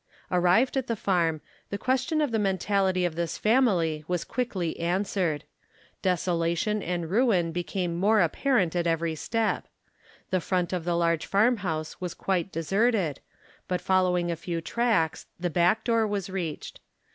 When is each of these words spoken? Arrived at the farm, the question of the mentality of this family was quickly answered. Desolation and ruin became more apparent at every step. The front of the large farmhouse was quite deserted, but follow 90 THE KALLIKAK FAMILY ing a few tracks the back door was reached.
Arrived 0.31 0.75
at 0.77 0.87
the 0.87 0.95
farm, 0.95 1.41
the 1.69 1.77
question 1.77 2.21
of 2.21 2.31
the 2.31 2.39
mentality 2.39 3.05
of 3.05 3.13
this 3.13 3.37
family 3.37 4.03
was 4.07 4.23
quickly 4.23 4.79
answered. 4.79 5.43
Desolation 6.01 6.81
and 6.81 7.11
ruin 7.11 7.51
became 7.51 7.95
more 7.99 8.19
apparent 8.19 8.75
at 8.75 8.87
every 8.87 9.13
step. 9.13 9.67
The 10.31 10.41
front 10.41 10.73
of 10.73 10.85
the 10.85 10.97
large 10.97 11.27
farmhouse 11.27 12.01
was 12.01 12.15
quite 12.15 12.51
deserted, 12.51 13.19
but 13.67 13.79
follow 13.79 14.13
90 14.15 14.23
THE 14.23 14.25
KALLIKAK 14.25 14.39
FAMILY 14.39 14.55
ing 14.55 14.57
a 14.57 14.59
few 14.59 14.59
tracks 14.61 15.25
the 15.39 15.49
back 15.51 15.83
door 15.83 16.07
was 16.07 16.31
reached. 16.31 16.79